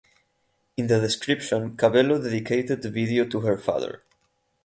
[0.77, 4.01] In the description Cabello dedicated the video to her father.